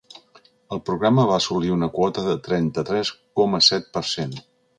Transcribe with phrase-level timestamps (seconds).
[0.77, 4.35] El programa va assolir una quota del trenta-tres coma set per cent.